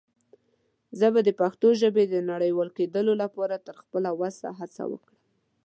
زه 0.99 1.07
به 1.13 1.21
دَ 1.27 1.29
پښتو 1.41 1.67
ژبې 1.81 2.03
د 2.07 2.15
نړيوال 2.31 2.69
کيدلو 2.77 3.13
لپاره 3.23 3.55
تر 3.67 3.75
خپله 3.81 4.09
وسه 4.21 4.47
هڅه 4.59 4.83
وکړم. 4.91 5.19